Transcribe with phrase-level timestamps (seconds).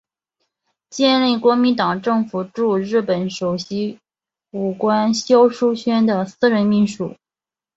[0.89, 3.99] 兼任国民党政府驻日本首席
[4.49, 7.15] 武官肖叔宣的私人秘书。